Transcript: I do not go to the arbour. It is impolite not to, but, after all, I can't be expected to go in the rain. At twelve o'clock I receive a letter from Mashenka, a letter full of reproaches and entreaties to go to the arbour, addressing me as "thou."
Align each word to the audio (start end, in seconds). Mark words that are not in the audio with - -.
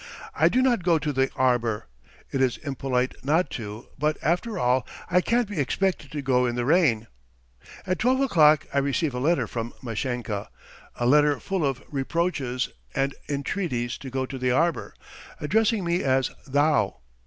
I 0.33 0.49
do 0.49 0.63
not 0.63 0.81
go 0.81 0.97
to 0.97 1.13
the 1.13 1.29
arbour. 1.35 1.85
It 2.31 2.41
is 2.41 2.57
impolite 2.57 3.13
not 3.23 3.51
to, 3.51 3.85
but, 3.99 4.17
after 4.23 4.57
all, 4.57 4.83
I 5.11 5.21
can't 5.21 5.47
be 5.47 5.59
expected 5.59 6.11
to 6.11 6.23
go 6.23 6.47
in 6.47 6.55
the 6.55 6.65
rain. 6.65 7.05
At 7.85 7.99
twelve 7.99 8.19
o'clock 8.19 8.65
I 8.73 8.79
receive 8.79 9.13
a 9.13 9.19
letter 9.19 9.45
from 9.45 9.73
Mashenka, 9.83 10.49
a 10.95 11.05
letter 11.05 11.39
full 11.39 11.63
of 11.63 11.83
reproaches 11.87 12.69
and 12.95 13.13
entreaties 13.29 13.95
to 13.99 14.09
go 14.09 14.25
to 14.25 14.39
the 14.39 14.49
arbour, 14.49 14.95
addressing 15.39 15.83
me 15.83 16.01
as 16.01 16.31
"thou." 16.47 17.01